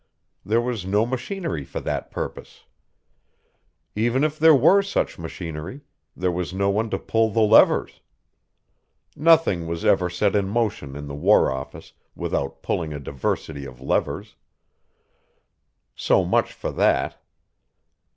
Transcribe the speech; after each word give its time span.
There 0.43 0.61
was 0.61 0.83
no 0.83 1.05
machinery 1.05 1.63
for 1.63 1.79
that 1.81 2.09
purpose. 2.09 2.63
Even 3.95 4.23
if 4.23 4.39
there 4.39 4.55
were 4.55 4.81
such 4.81 5.19
machinery, 5.19 5.81
there 6.15 6.31
was 6.31 6.55
no 6.55 6.71
one 6.71 6.89
to 6.89 6.97
pull 6.97 7.29
the 7.29 7.41
levers. 7.41 8.01
Nothing 9.15 9.67
was 9.67 9.85
ever 9.85 10.09
set 10.09 10.35
in 10.35 10.47
motion 10.47 10.95
in 10.95 11.05
the 11.07 11.13
War 11.13 11.51
Office 11.51 11.93
without 12.15 12.63
pulling 12.63 12.93
a 12.93 12.99
diversity 12.99 13.63
of 13.63 13.79
levers. 13.79 14.35
So 15.95 16.25
much 16.25 16.51
for 16.51 16.71
that. 16.71 17.21